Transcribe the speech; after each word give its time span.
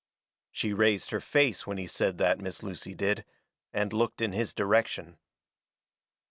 She 0.51 0.73
raised 0.73 1.11
her 1.11 1.19
face 1.21 1.67
when 1.67 1.77
he 1.77 1.85
said 1.85 2.17
that, 2.17 2.39
Miss 2.39 2.63
Lucy 2.63 2.95
did, 2.95 3.23
and 3.71 3.93
looked 3.93 4.19
in 4.19 4.31
his 4.31 4.51
direction. 4.51 5.19